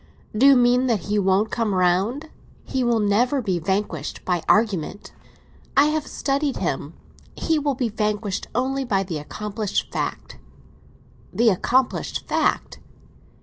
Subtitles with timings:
[0.35, 2.31] "Do you mean that he won't come round?"
[2.63, 5.13] "He will never be vanquished by argument.
[5.77, 6.95] I have studied him.
[7.35, 10.39] He will be vanquished only by the accomplished fact."
[11.31, 12.79] "The accomplished fact?"